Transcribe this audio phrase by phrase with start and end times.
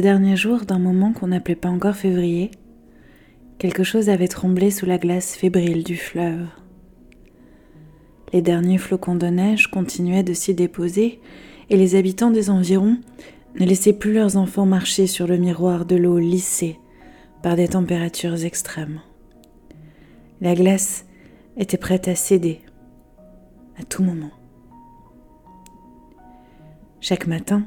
[0.00, 2.50] derniers jours d'un moment qu'on n'appelait pas encore février,
[3.58, 6.46] quelque chose avait tremblé sous la glace fébrile du fleuve.
[8.32, 11.20] Les derniers flocons de neige continuaient de s'y déposer
[11.70, 12.98] et les habitants des environs
[13.58, 16.78] ne laissaient plus leurs enfants marcher sur le miroir de l'eau lissée
[17.42, 19.00] par des températures extrêmes.
[20.40, 21.06] La glace
[21.56, 22.60] était prête à céder
[23.78, 24.30] à tout moment.
[27.00, 27.64] Chaque matin,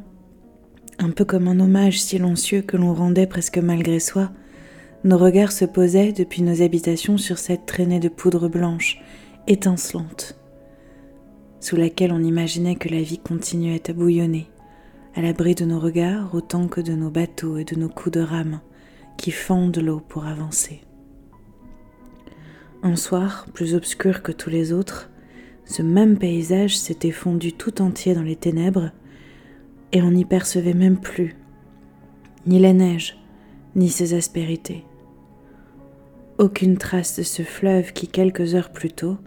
[1.00, 4.31] un peu comme un hommage silencieux que l'on rendait presque malgré soi,
[5.06, 9.02] nos regards se posaient depuis nos habitations sur cette traînée de poudre blanche,
[9.47, 10.38] étincelante,
[11.61, 14.47] sous laquelle on imaginait que la vie continuait à bouillonner,
[15.16, 18.22] à l'abri de nos regards autant que de nos bateaux et de nos coups de
[18.22, 18.59] rame
[19.17, 20.81] qui fendent l'eau pour avancer.
[22.84, 25.09] Un soir, plus obscur que tous les autres,
[25.66, 28.91] ce même paysage s'était fondu tout entier dans les ténèbres
[29.91, 31.35] et on n'y percevait même plus
[32.45, 33.17] ni la neige,
[33.75, 34.83] ni ses aspérités.
[36.37, 39.17] Aucune trace de ce fleuve qui, quelques heures plus tôt,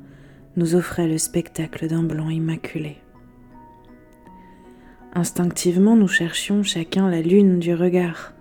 [0.57, 2.97] nous offrait le spectacle d'un blanc immaculé.
[5.15, 8.33] Instinctivement, nous cherchions chacun la lune du regard,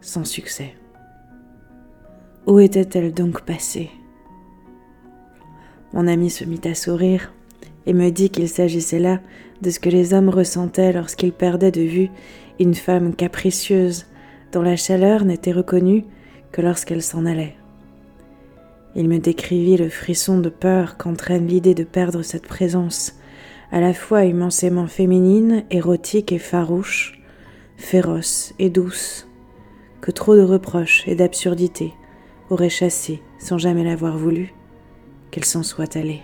[0.00, 0.74] sans succès.
[2.46, 3.90] Où était-elle donc passée?
[5.92, 7.32] Mon ami se mit à sourire
[7.86, 9.20] et me dit qu'il s'agissait là
[9.62, 12.10] de ce que les hommes ressentaient lorsqu'ils perdaient de vue
[12.60, 14.06] une femme capricieuse
[14.52, 16.04] dont la chaleur n'était reconnue
[16.52, 17.54] que lorsqu'elle s'en allait.
[18.94, 23.14] Il me décrivit le frisson de peur qu'entraîne l'idée de perdre cette présence,
[23.70, 27.20] à la fois immensément féminine, érotique et farouche,
[27.76, 29.28] féroce et douce,
[30.00, 31.92] que trop de reproches et d'absurdités
[32.50, 34.54] auraient chassé sans jamais l'avoir voulu,
[35.30, 36.22] qu'elle s'en soit allée.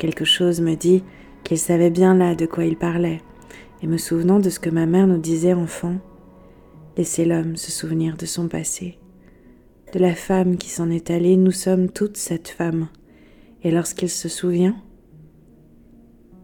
[0.00, 1.04] Quelque chose me dit
[1.44, 3.20] qu'il savait bien là de quoi il parlait,
[3.82, 5.96] et me souvenant de ce que ma mère nous disait enfant,
[6.96, 8.96] laissez l'homme se souvenir de son passé.
[9.92, 12.88] De la femme qui s'en est allée, nous sommes toutes cette femme,
[13.62, 14.74] et lorsqu'il se souvient,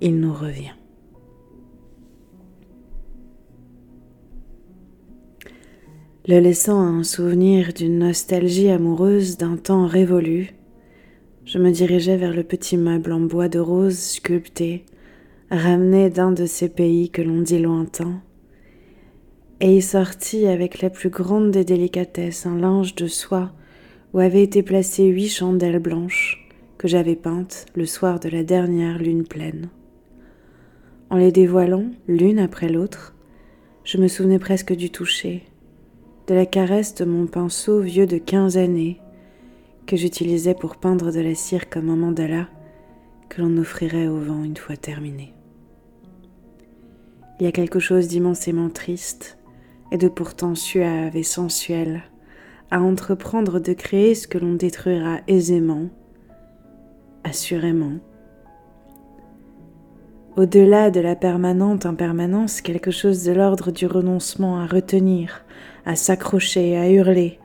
[0.03, 0.75] il nous revient.
[6.29, 10.56] Le laissant un souvenir d'une nostalgie amoureuse d'un temps révolu,
[11.47, 14.85] je me dirigeais vers le petit meuble en bois de rose sculpté,
[15.49, 18.21] ramené d'un de ces pays que l'on dit lointains,
[19.61, 23.53] et y sortit avec la plus grande des délicatesses un linge de soie
[24.13, 26.49] où avaient été placées huit chandelles blanches
[26.79, 29.69] que j'avais peintes le soir de la dernière lune pleine.
[31.11, 33.15] En les dévoilant l'une après l'autre,
[33.85, 35.45] je me souvenais presque du toucher,
[36.27, 38.99] de la caresse de mon pinceau vieux de quinze années,
[39.87, 42.49] que j'utilisais pour peindre de la cire comme un mandala
[43.29, 45.33] que l'on offrirait au vent une fois terminé.
[47.39, 49.39] Il y a quelque chose d'immensément triste
[49.93, 52.03] et de pourtant suave et sensuel
[52.71, 55.89] à entreprendre de créer ce que l'on détruira aisément,
[57.23, 57.99] assurément.
[60.37, 65.45] Au-delà de la permanente impermanence, quelque chose de l'ordre du renoncement à retenir,
[65.85, 67.39] à s'accrocher, à hurler,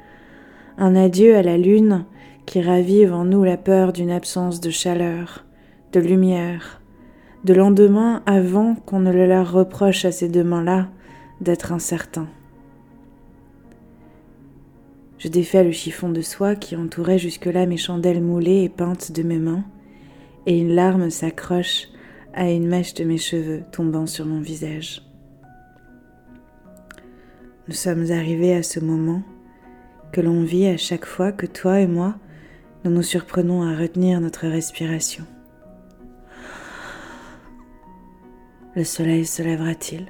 [0.78, 2.06] un adieu à la lune
[2.46, 5.46] qui ravive en nous la peur d'une absence de chaleur,
[5.94, 6.82] de lumière,
[7.44, 10.90] de lendemain avant qu'on ne le leur reproche à ces deux mains-là
[11.40, 12.30] d'être incertains.
[15.18, 19.22] Je défais le chiffon de soie qui entourait jusque-là mes chandelles moulées et peintes de
[19.22, 19.64] mes mains,
[20.48, 21.90] et une larme s'accroche
[22.34, 25.04] à une mèche de mes cheveux tombant sur mon visage.
[27.68, 29.22] Nous sommes arrivés à ce moment
[30.12, 32.16] que l'on vit à chaque fois que toi et moi
[32.84, 35.26] nous nous surprenons à retenir notre respiration.
[38.76, 40.08] Le soleil se lèvera-t-il?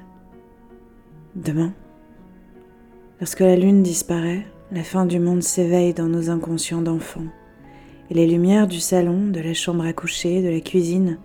[1.34, 1.72] Demain?
[3.20, 7.26] Lorsque la lune disparaît, la fin du monde s'éveille dans nos inconscients d'enfants,
[8.10, 11.18] et les lumières du salon, de la chambre à coucher, de la cuisine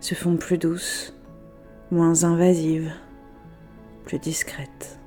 [0.00, 1.14] se font plus douces,
[1.90, 2.92] moins invasives,
[4.04, 4.98] plus discrètes.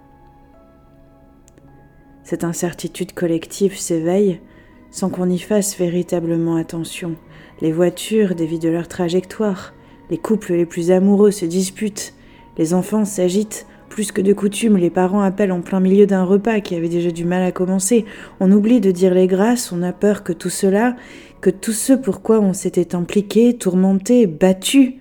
[2.23, 4.41] Cette incertitude collective s'éveille
[4.91, 7.15] sans qu'on y fasse véritablement attention.
[7.61, 9.73] Les voitures dévient de leur trajectoire,
[10.09, 12.13] les couples les plus amoureux se disputent,
[12.57, 16.61] les enfants s'agitent, plus que de coutume, les parents appellent en plein milieu d'un repas
[16.61, 18.05] qui avait déjà du mal à commencer.
[18.39, 20.95] On oublie de dire les grâces, on a peur que tout cela,
[21.41, 24.99] que tout ce pourquoi on s'était impliqué, tourmenté, battu,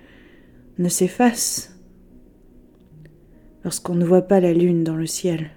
[0.77, 1.77] ne s'efface.
[3.63, 5.51] Lorsqu'on ne voit pas la lune dans le ciel,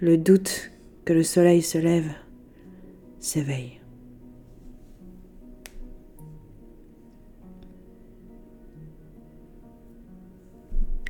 [0.00, 0.70] le doute
[1.04, 2.10] que le soleil se lève,
[3.24, 3.80] s'éveille.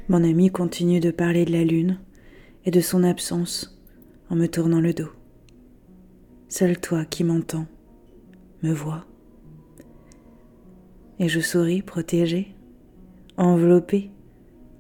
[0.09, 1.99] Mon ami continue de parler de la lune
[2.65, 3.81] et de son absence
[4.31, 5.11] en me tournant le dos.
[6.49, 7.67] Seul toi qui m'entends
[8.63, 9.07] me vois.
[11.19, 12.55] Et je souris protégée,
[13.37, 14.11] enveloppée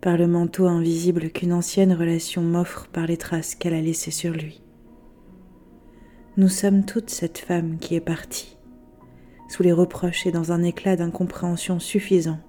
[0.00, 4.32] par le manteau invisible qu'une ancienne relation m'offre par les traces qu'elle a laissées sur
[4.32, 4.63] lui.
[6.36, 8.56] Nous sommes toutes cette femme qui est partie,
[9.48, 12.40] sous les reproches et dans un éclat d'incompréhension suffisant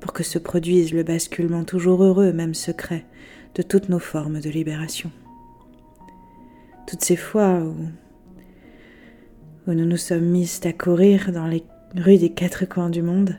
[0.00, 3.04] pour que se produise le basculement toujours heureux, même secret,
[3.54, 5.12] de toutes nos formes de libération.
[6.88, 7.76] Toutes ces fois où,
[9.68, 11.62] où nous nous sommes mises à courir dans les
[11.96, 13.36] rues des quatre coins du monde,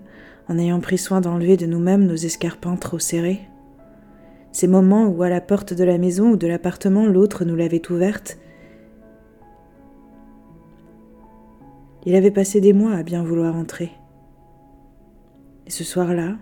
[0.47, 3.41] en ayant pris soin d'enlever de nous-mêmes nos escarpins trop serrés.
[4.53, 7.91] Ces moments où à la porte de la maison ou de l'appartement l'autre nous l'avait
[7.91, 8.37] ouverte.
[12.05, 13.91] Il avait passé des mois à bien vouloir entrer.
[15.67, 16.37] Et ce soir-là,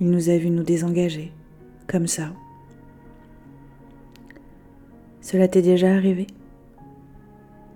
[0.00, 1.32] il nous a vu nous désengager,
[1.86, 2.32] comme ça.
[5.20, 6.26] Cela t'est déjà arrivé?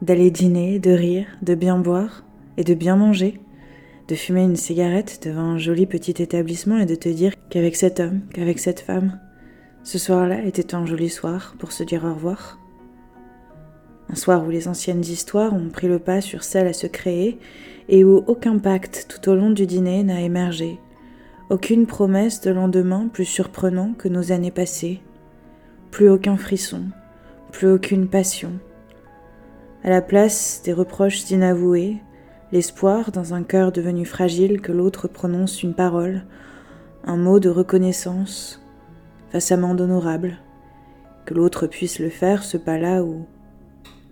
[0.03, 2.25] D'aller dîner, de rire, de bien boire
[2.57, 3.41] et de bien manger
[4.09, 7.99] de fumer une cigarette devant un joli petit établissement et de te dire qu'avec cet
[7.99, 9.19] homme, qu'avec cette femme,
[9.83, 12.59] ce soir-là était un joli soir pour se dire au revoir.
[14.09, 17.39] Un soir où les anciennes histoires ont pris le pas sur celles à se créer
[17.89, 20.79] et où aucun pacte tout au long du dîner n'a émergé,
[21.51, 25.01] aucune promesse de lendemain plus surprenant que nos années passées,
[25.91, 26.83] plus aucun frisson,
[27.53, 28.53] plus aucune passion.
[29.85, 31.97] À la place des reproches inavoués,
[32.53, 36.25] l'espoir dans un cœur devenu fragile que l'autre prononce une parole,
[37.05, 38.61] un mot de reconnaissance,
[39.31, 40.39] face amende honorable,
[41.25, 43.27] que l'autre puisse le faire ce pas-là où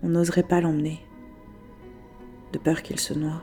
[0.05, 0.99] on n'oserait pas l'emmener,
[2.53, 3.41] de peur qu'il se noie.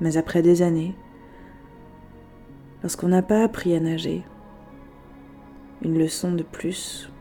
[0.00, 0.96] Mais après des années,
[2.82, 4.24] lorsqu'on n'a pas appris à nager,
[5.82, 7.12] une leçon de plus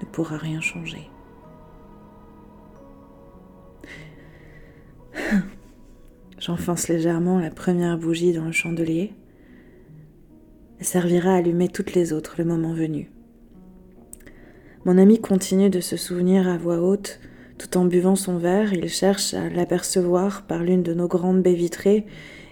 [0.00, 1.08] ne pourra rien changer.
[6.38, 9.14] J'enfonce légèrement la première bougie dans le chandelier.
[10.80, 13.12] Elle servira à allumer toutes les autres le moment venu.
[14.84, 17.20] Mon ami continue de se souvenir à voix haute,
[17.56, 21.54] tout en buvant son verre, il cherche à l'apercevoir par l'une de nos grandes baies
[21.54, 22.04] vitrées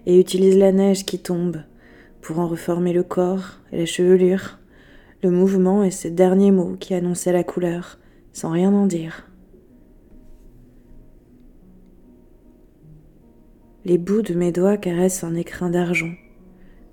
[0.06, 1.62] et utilise la neige qui tombe
[2.20, 4.60] pour en reformer le corps et la chevelure,
[5.24, 7.98] le mouvement et ces derniers mots qui annonçaient la couleur,
[8.32, 9.26] sans rien en dire.
[13.84, 16.12] Les bouts de mes doigts caressent un écrin d'argent,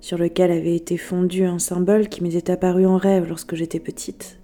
[0.00, 4.37] sur lequel avait été fondu un symbole qui m'était apparu en rêve lorsque j'étais petite.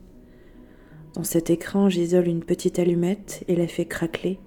[1.14, 4.40] Dans cet écran, j'isole une petite allumette et la fais craquer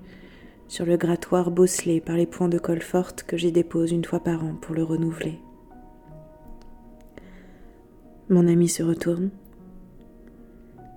[0.67, 4.19] sur le grattoir bosselé par les points de colle forte que j'y dépose une fois
[4.19, 5.39] par an pour le renouveler.
[8.29, 9.29] Mon ami se retourne.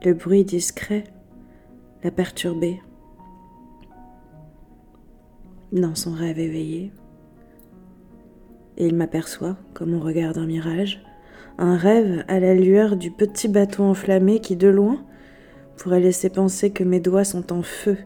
[0.05, 1.05] Le bruit discret
[2.03, 2.81] l'a perturbé
[5.71, 6.91] dans son rêve éveillé.
[8.77, 11.05] Et il m'aperçoit, comme on regarde un mirage,
[11.59, 15.05] un rêve à la lueur du petit bâton enflammé qui, de loin,
[15.81, 17.97] pourrait laisser penser que mes doigts sont en feu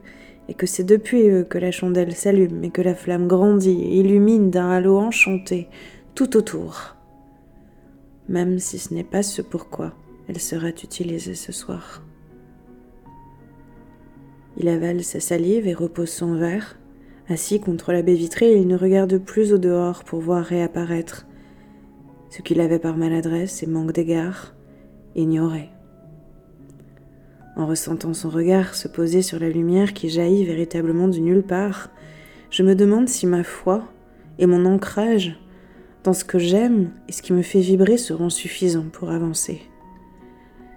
[0.48, 3.98] et que c'est depuis eux que la chandelle s'allume et que la flamme grandit et
[3.98, 5.68] illumine d'un halo enchanté
[6.14, 6.94] tout autour.
[8.28, 9.92] Même si ce n'est pas ce pourquoi
[10.28, 12.02] elle sera utilisée ce soir.
[14.56, 16.78] Il avale sa salive et repose son verre,
[17.26, 21.26] Assis contre la baie vitrée, il ne regarde plus au dehors pour voir réapparaître
[22.28, 24.54] ce qu'il avait par maladresse et manque d'égard
[25.16, 25.73] ignoré.
[27.56, 31.90] En ressentant son regard se poser sur la lumière qui jaillit véritablement de nulle part,
[32.50, 33.84] je me demande si ma foi
[34.38, 35.38] et mon ancrage
[36.02, 39.62] dans ce que j'aime et ce qui me fait vibrer seront suffisants pour avancer.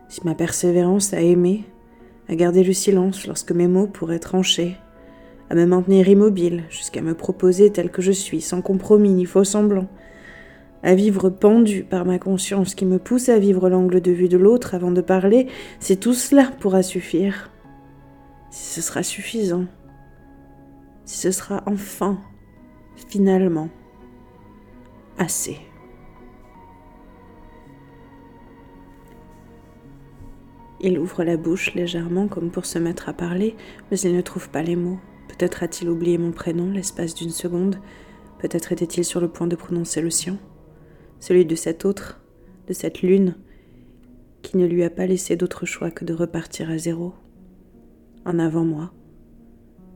[0.07, 1.65] Si ma persévérance à aimer,
[2.29, 4.77] à garder le silence lorsque mes mots pourraient trancher,
[5.49, 9.43] à me maintenir immobile jusqu'à me proposer tel que je suis, sans compromis ni faux
[9.43, 9.87] semblant,
[10.83, 14.37] à vivre pendu par ma conscience qui me pousse à vivre l'angle de vue de
[14.37, 15.47] l'autre avant de parler,
[15.79, 17.51] si tout cela pourra suffire,
[18.51, 19.65] si ce sera suffisant,
[21.05, 22.19] si ce sera enfin,
[23.09, 23.69] finalement,
[25.17, 25.57] assez.
[30.79, 33.55] Il ouvre la bouche légèrement comme pour se mettre à parler,
[33.89, 34.99] mais il ne trouve pas les mots.
[35.27, 37.79] Peut-être a-t-il oublié mon prénom l'espace d'une seconde,
[38.39, 40.37] peut-être était-il sur le point de prononcer le sien,
[41.19, 42.21] celui de cet autre,
[42.67, 43.35] de cette lune,
[44.41, 47.13] qui ne lui a pas laissé d'autre choix que de repartir à zéro,
[48.25, 48.93] en avant moi,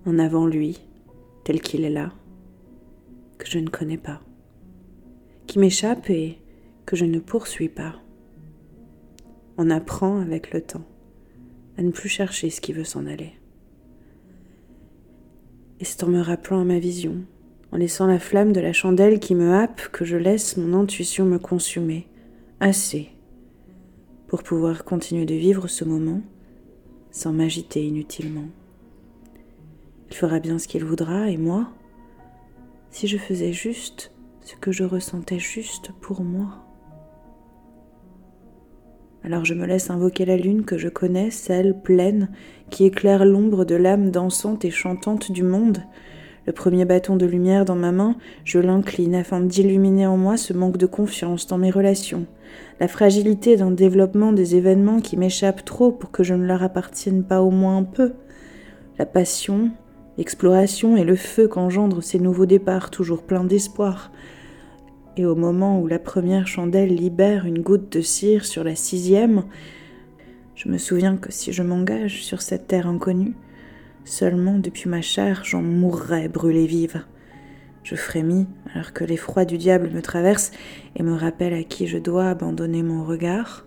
[0.05, 0.79] en avant lui,
[1.43, 2.13] tel qu'il est là,
[3.37, 4.21] que je ne connais pas,
[5.47, 6.37] qui m'échappe et
[6.85, 7.95] que je ne poursuis pas.
[9.57, 10.85] On apprend avec le temps
[11.77, 13.33] à ne plus chercher ce qui veut s'en aller.
[15.79, 17.25] Et c'est en me rappelant à ma vision,
[17.71, 21.25] en laissant la flamme de la chandelle qui me happe, que je laisse mon intuition
[21.25, 22.07] me consumer,
[22.59, 23.09] assez,
[24.27, 26.21] pour pouvoir continuer de vivre ce moment
[27.11, 28.47] sans m'agiter inutilement.
[30.09, 31.69] Il fera bien ce qu'il voudra, et moi,
[32.89, 34.11] si je faisais juste
[34.41, 36.65] ce que je ressentais juste pour moi.
[39.23, 42.29] Alors je me laisse invoquer la lune que je connais, celle pleine,
[42.69, 45.83] qui éclaire l'ombre de l'âme dansante et chantante du monde.
[46.47, 50.53] Le premier bâton de lumière dans ma main, je l'incline afin d'illuminer en moi ce
[50.53, 52.25] manque de confiance dans mes relations,
[52.79, 57.23] la fragilité d'un développement des événements qui m'échappent trop pour que je ne leur appartienne
[57.23, 58.13] pas au moins un peu,
[58.97, 59.69] la passion,
[60.17, 64.11] l'exploration et le feu qu'engendrent ces nouveaux départs toujours pleins d'espoir,
[65.17, 69.43] et au moment où la première chandelle libère une goutte de cire sur la sixième,
[70.55, 73.35] je me souviens que si je m'engage sur cette terre inconnue,
[74.03, 77.03] seulement depuis ma chair j'en mourrais brûlée vive.
[77.83, 80.51] Je frémis alors que l'effroi du diable me traverse
[80.95, 83.65] et me rappelle à qui je dois abandonner mon regard,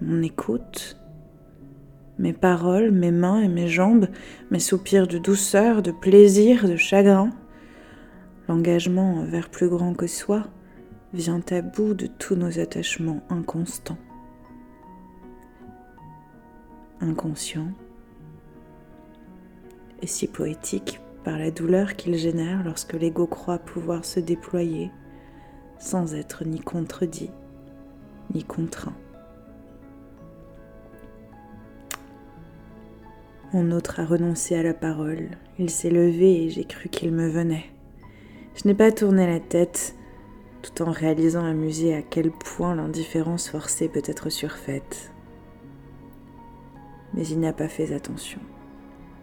[0.00, 1.00] mon écoute,
[2.18, 4.08] mes paroles, mes mains et mes jambes,
[4.50, 7.30] mes soupirs de douceur, de plaisir, de chagrin.
[8.48, 10.44] L'engagement envers plus grand que soi
[11.14, 13.98] vient à bout de tous nos attachements inconstants.
[17.00, 17.72] Inconscient
[20.02, 24.90] et si poétique par la douleur qu'il génère lorsque l'ego croit pouvoir se déployer
[25.78, 27.30] sans être ni contredit
[28.34, 28.94] ni contraint.
[33.52, 35.30] Mon autre a renoncé à la parole.
[35.58, 37.64] Il s'est levé et j'ai cru qu'il me venait.
[38.54, 39.96] Je n'ai pas tourné la tête,
[40.62, 45.12] tout en réalisant amusé à quel point l'indifférence forcée peut être surfaite.
[47.14, 48.40] Mais il n'a pas fait attention.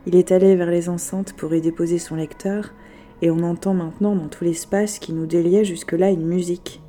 [0.07, 2.73] Il est allé vers les enceintes pour y déposer son lecteur,
[3.21, 6.81] et on entend maintenant dans tout l'espace qui nous déliait jusque-là une musique.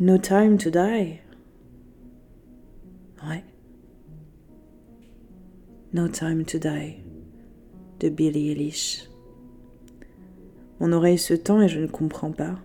[0.00, 1.20] No time to die.
[3.22, 3.44] Ouais.
[5.92, 6.96] No time to die
[8.00, 9.08] de Billy Eilish.
[10.80, 12.56] Mon oreille se tend et je ne comprends pas.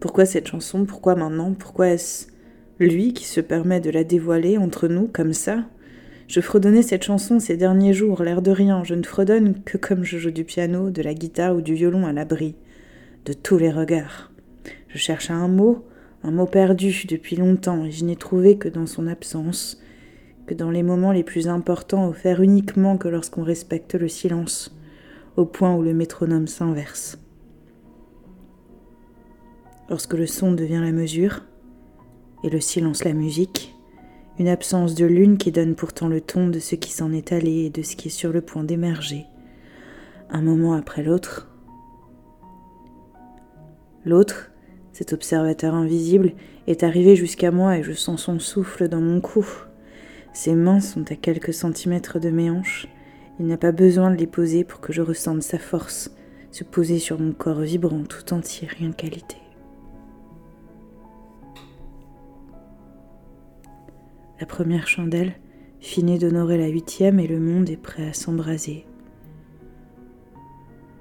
[0.00, 0.86] Pourquoi cette chanson?
[0.86, 1.52] Pourquoi maintenant?
[1.52, 2.28] Pourquoi est-ce
[2.78, 5.66] lui qui se permet de la dévoiler entre nous comme ça?
[6.28, 8.84] Je fredonnais cette chanson ces derniers jours, l'air de rien.
[8.84, 12.06] Je ne fredonne que comme je joue du piano, de la guitare ou du violon
[12.06, 12.54] à l'abri
[13.24, 14.30] de tous les regards.
[14.88, 15.86] Je cherche un mot,
[16.22, 19.80] un mot perdu depuis longtemps, et je n'ai trouvé que dans son absence,
[20.46, 24.76] que dans les moments les plus importants offerts uniquement que lorsqu'on respecte le silence,
[25.36, 27.18] au point où le métronome s'inverse.
[29.88, 31.46] Lorsque le son devient la mesure
[32.44, 33.74] et le silence la musique,
[34.38, 37.66] une absence de lune qui donne pourtant le ton de ce qui s'en est allé
[37.66, 39.26] et de ce qui est sur le point d'émerger,
[40.30, 41.48] un moment après l'autre.
[44.04, 44.50] L'autre,
[44.92, 46.32] cet observateur invisible,
[46.66, 49.46] est arrivé jusqu'à moi et je sens son souffle dans mon cou.
[50.32, 52.86] Ses mains sont à quelques centimètres de mes hanches.
[53.40, 56.10] Il n'a pas besoin de les poser pour que je ressente sa force
[56.50, 59.08] se poser sur mon corps vibrant tout entier, rien qu'à
[64.40, 65.32] La première chandelle
[65.80, 68.86] finit d'honorer la huitième et le monde est prêt à s'embraser.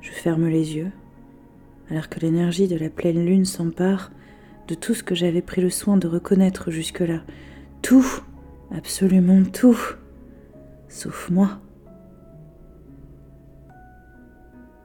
[0.01, 0.91] Je ferme les yeux,
[1.91, 4.11] alors que l'énergie de la pleine lune s'empare
[4.67, 7.21] de tout ce que j'avais pris le soin de reconnaître jusque-là.
[7.83, 8.07] Tout,
[8.71, 9.79] absolument tout,
[10.89, 11.59] sauf moi.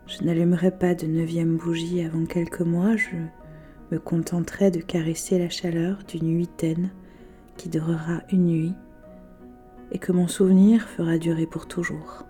[0.06, 3.16] Je n'allumerai pas de neuvième bougie avant quelques mois, je
[3.90, 6.90] me contenterai de caresser la chaleur d'une huitaine
[7.56, 8.74] qui durera une nuit
[9.92, 12.24] et que mon souvenir fera durer pour toujours,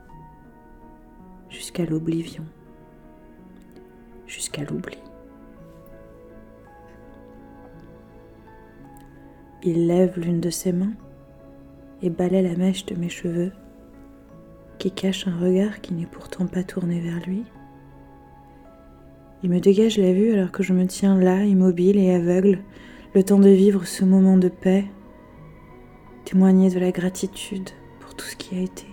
[1.49, 2.45] jusqu'à l'oblivion,
[4.27, 4.99] jusqu'à l'oubli.
[9.63, 10.95] Il lève l'une de ses mains
[12.03, 13.53] et balaie la mèche de mes cheveux,
[14.79, 17.45] qui cache un regard qui n'est pourtant pas tourné vers lui.
[19.45, 22.59] Il me dégage la vue alors que je me tiens là, immobile et aveugle,
[23.15, 24.85] le temps de vivre ce moment de paix
[26.25, 28.87] témoigner de la gratitude pour tout ce qui a été,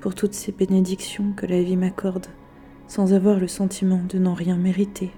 [0.00, 2.26] pour toutes ces bénédictions que la vie m'accorde,
[2.88, 5.10] sans avoir le sentiment de n'en rien mériter.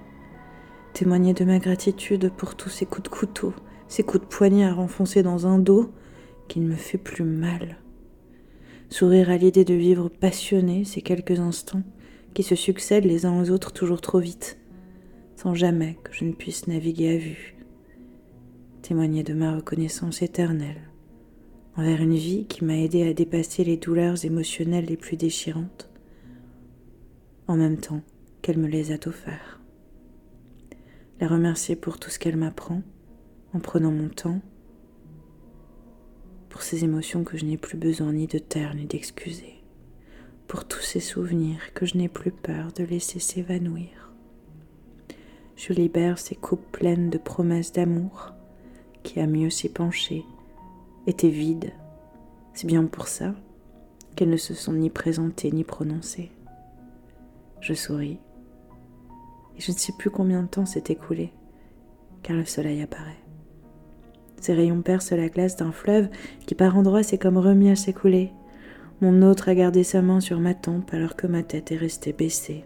[0.93, 3.53] Témoigner de ma gratitude pour tous ces coups de couteau,
[3.89, 5.91] ces coups de poignard enfoncés dans un dos
[6.47, 7.79] qui ne me fait plus mal.
[8.91, 11.83] Sourire à l'idée de vivre passionné ces quelques instants
[12.35, 14.59] qui se succèdent les uns aux autres toujours trop vite.
[15.37, 17.57] sans jamais que je ne puisse naviguer à vue,
[18.83, 20.81] témoigner de ma reconnaissance éternelle
[21.77, 25.91] envers une vie qui m'a aidé à dépasser les douleurs émotionnelles les plus déchirantes,
[27.49, 28.03] en même temps
[28.43, 29.61] qu'elle me les a offertes.
[31.21, 32.83] La remercier pour tout ce qu'elle m'apprend,
[33.53, 34.41] en prenant mon temps,
[36.49, 39.55] pour ces émotions que je n'ai plus besoin ni de taire ni d'excuser,
[40.47, 44.13] pour tous ces souvenirs que je n'ai plus peur de laisser s'évanouir.
[45.57, 48.33] Je libère ces coupes pleines de promesses d'amour
[49.03, 50.25] qui, à mieux s'y pencher,
[51.07, 51.73] étaient vides.
[52.53, 53.35] C'est bien pour ça
[54.17, 56.31] qu'elles ne se sont ni présentées ni prononcées.
[57.61, 58.21] Je souris,
[59.57, 61.33] et je ne sais plus combien de temps s'est écoulé,
[62.23, 63.25] car le soleil apparaît.
[64.41, 66.09] Ses rayons percent la glace d'un fleuve
[66.47, 68.31] qui par endroits s'est comme remis à s'écouler.
[69.01, 72.13] Mon autre a gardé sa main sur ma tempe alors que ma tête est restée
[72.13, 72.65] baissée.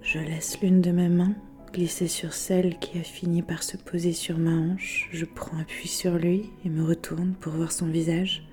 [0.00, 1.34] Je laisse l'une de mes mains
[1.72, 5.08] glisser sur celle qui a fini par se poser sur ma hanche.
[5.12, 8.46] Je prends appui sur lui et me retourne pour voir son visage.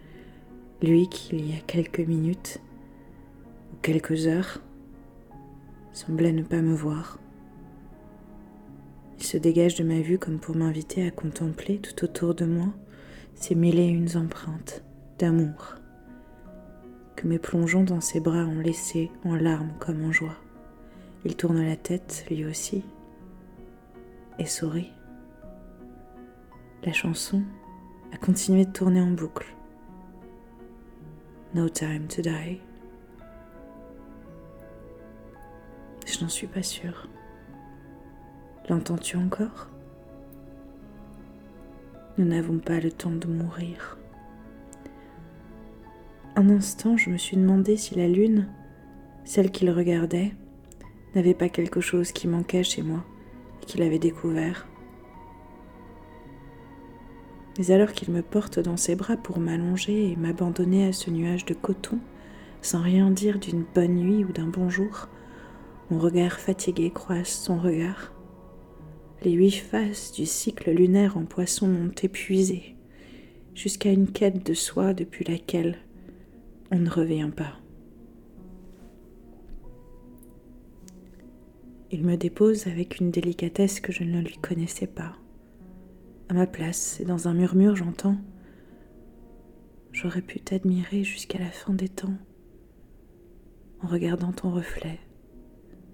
[0.81, 2.59] Lui qui, il y a quelques minutes
[3.73, 4.61] ou quelques heures,
[5.93, 7.19] semblait ne pas me voir.
[9.17, 12.73] Il se dégage de ma vue comme pour m'inviter à contempler tout autour de moi
[13.35, 14.83] ces mille et une empreintes
[15.19, 15.75] d'amour
[17.15, 20.35] que mes plongeons dans ses bras ont laissé en larmes comme en joie.
[21.23, 22.83] Il tourne la tête, lui aussi,
[24.39, 24.91] et sourit.
[26.83, 27.43] La chanson
[28.13, 29.47] a continué de tourner en boucle.
[31.53, 32.61] No time to die.
[36.05, 37.07] Je n'en suis pas sûre.
[38.69, 39.69] L'entends-tu encore?
[42.17, 43.97] Nous n'avons pas le temps de mourir.
[46.35, 48.47] Un instant, je me suis demandé si la lune,
[49.23, 50.33] celle qu'il regardait,
[51.15, 53.03] n'avait pas quelque chose qui manquait chez moi
[53.65, 54.67] qu'il avait découvert.
[57.57, 61.45] Mais alors qu'il me porte dans ses bras pour m'allonger et m'abandonner à ce nuage
[61.45, 61.99] de coton,
[62.61, 65.07] sans rien dire d'une bonne nuit ou d'un bonjour,
[65.89, 68.11] mon regard fatigué croise son regard.
[69.23, 72.75] Les huit faces du cycle lunaire en poisson m'ont épuisé,
[73.53, 75.77] jusqu'à une quête de soi depuis laquelle
[76.71, 77.53] on ne revient pas.
[81.95, 85.13] Il me dépose avec une délicatesse que je ne lui connaissais pas.
[86.27, 88.17] À ma place, et dans un murmure, j'entends
[89.93, 92.17] J'aurais pu t'admirer jusqu'à la fin des temps
[93.81, 94.99] en regardant ton reflet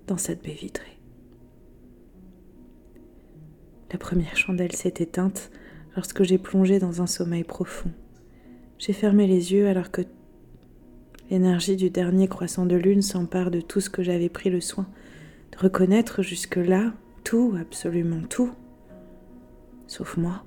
[0.07, 0.97] dans cette baie vitrée.
[3.91, 5.51] La première chandelle s'est éteinte
[5.95, 7.91] lorsque j'ai plongé dans un sommeil profond.
[8.79, 10.01] J'ai fermé les yeux alors que
[11.29, 14.87] l'énergie du dernier croissant de lune s'empare de tout ce que j'avais pris le soin
[15.51, 18.51] de reconnaître jusque-là, tout, absolument tout,
[19.87, 20.43] sauf moi.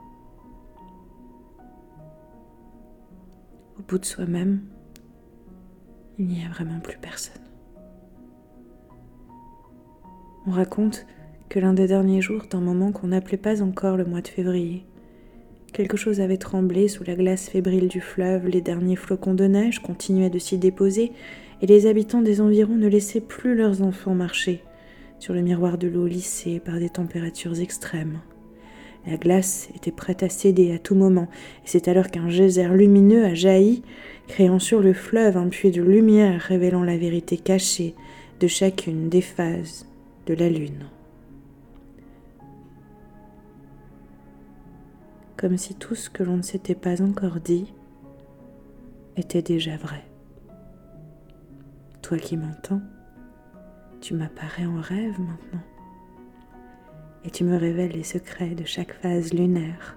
[3.79, 4.63] Au bout de soi-même,
[6.19, 7.43] il n'y a vraiment plus personne.
[10.47, 11.07] On raconte
[11.49, 14.87] que l'un des derniers jours d'un moment qu'on n'appelait pas encore le mois de février,
[15.73, 19.81] quelque chose avait tremblé sous la glace fébrile du fleuve, les derniers flocons de neige
[19.81, 21.13] continuaient de s'y déposer,
[21.61, 24.63] et les habitants des environs ne laissaient plus leurs enfants marcher
[25.25, 28.21] sur le miroir de l'eau lissée par des températures extrêmes.
[29.07, 31.29] La glace était prête à céder à tout moment,
[31.65, 33.83] et c'est alors qu'un geyser lumineux a jailli,
[34.29, 37.95] créant sur le fleuve un puits de lumière révélant la vérité cachée
[38.39, 39.89] de chacune des phases
[40.27, 40.91] de la lune.
[45.39, 47.73] Comme si tout ce que l'on ne s'était pas encore dit
[49.17, 50.05] était déjà vrai.
[52.03, 52.83] Toi qui m'entends,
[54.05, 55.63] tu m'apparais en rêve maintenant.
[57.25, 59.97] Et tu me révèles les secrets de chaque phase lunaire,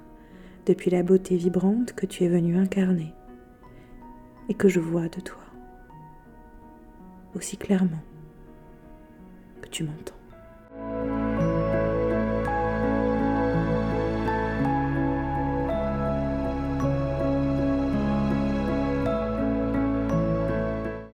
[0.66, 3.14] depuis la beauté vibrante que tu es venu incarner
[4.48, 5.44] et que je vois de toi,
[7.36, 8.02] aussi clairement
[9.62, 10.17] que tu m'entends.